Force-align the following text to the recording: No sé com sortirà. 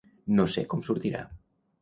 No 0.39 0.45
sé 0.53 0.63
com 0.71 0.81
sortirà. 0.89 1.21